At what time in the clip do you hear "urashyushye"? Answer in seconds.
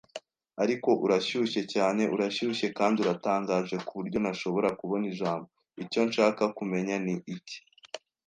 1.05-1.61, 2.15-2.67